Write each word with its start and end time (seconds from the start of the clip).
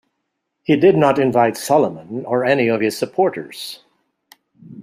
He 0.63 0.77
did 0.77 0.97
not 0.97 1.19
invite 1.19 1.55
Solomon 1.57 2.25
or 2.25 2.43
any 2.43 2.67
of 2.69 2.81
his 2.81 2.97
supporters. 2.97 3.83